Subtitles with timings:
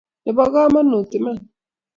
[0.25, 1.37] Nebo kamanuut, iman